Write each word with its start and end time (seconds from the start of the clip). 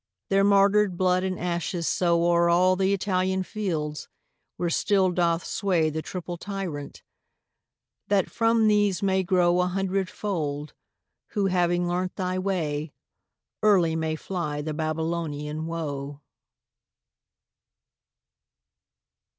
Their 0.29 0.43
martyred 0.43 0.97
blood 0.97 1.23
and 1.23 1.37
ashes 1.39 1.85
sowO'er 1.85 2.49
all 2.49 2.75
the 2.75 2.91
Italian 2.91 3.43
fields, 3.43 4.09
where 4.57 4.67
still 4.71 5.11
doth 5.11 5.43
swayThe 5.43 6.01
triple 6.01 6.37
Tyrant; 6.37 7.03
that 8.07 8.27
from 8.31 8.67
these 8.67 9.03
may 9.03 9.21
growA 9.21 9.67
hundredfold, 9.67 10.73
who, 11.33 11.45
having 11.45 11.87
learnt 11.87 12.15
thy 12.15 12.39
way, 12.39 12.93
Early 13.61 13.95
may 13.95 14.15
fly 14.15 14.63
the 14.63 14.73
Babylonian 14.73 15.67
woe. 15.67 16.21